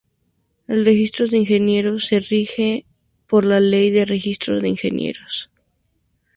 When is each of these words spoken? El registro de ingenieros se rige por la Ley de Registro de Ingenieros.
El 0.65 0.83
registro 0.83 1.27
de 1.27 1.37
ingenieros 1.37 2.05
se 2.07 2.19
rige 2.19 2.87
por 3.27 3.45
la 3.45 3.59
Ley 3.59 3.91
de 3.91 4.03
Registro 4.05 4.59
de 4.59 4.67
Ingenieros. 4.67 5.51